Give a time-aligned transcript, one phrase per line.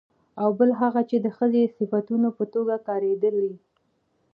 [0.43, 3.53] او بل هغه چې د ښځې د صفتونو په توګه کارېدلي